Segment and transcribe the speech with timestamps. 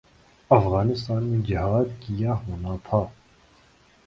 [0.51, 3.03] افغانستان میں جہاد کیا ہونا تھا۔